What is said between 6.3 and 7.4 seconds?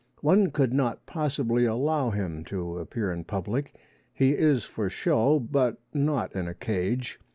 in a cage.